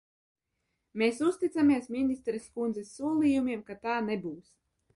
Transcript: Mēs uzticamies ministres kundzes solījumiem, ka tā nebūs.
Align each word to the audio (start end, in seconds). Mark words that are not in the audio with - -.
Mēs 1.01 1.19
uzticamies 1.27 1.89
ministres 1.97 2.49
kundzes 2.57 2.97
solījumiem, 3.01 3.65
ka 3.71 3.79
tā 3.87 4.01
nebūs. 4.11 4.53